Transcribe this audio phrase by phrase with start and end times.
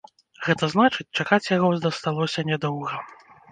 [0.45, 3.07] Гэта значыць, чакаць яго засталося нядоўга.